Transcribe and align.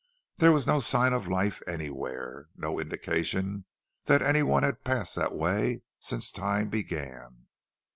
There 0.37 0.51
was 0.51 0.65
no 0.65 0.79
sign 0.79 1.13
of 1.13 1.27
life 1.27 1.61
anywhere, 1.67 2.47
no 2.55 2.79
indication 2.79 3.65
that 4.05 4.23
any 4.23 4.41
one 4.41 4.63
had 4.63 4.83
passed 4.83 5.15
that 5.15 5.35
way 5.35 5.83
since 5.99 6.31
time 6.31 6.69
began. 6.69 7.45